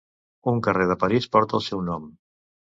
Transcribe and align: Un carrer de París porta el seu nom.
Un 0.51 0.61
carrer 0.67 0.87
de 0.93 0.97
París 1.05 1.29
porta 1.37 1.61
el 1.61 1.67
seu 1.69 1.87
nom. 1.93 2.11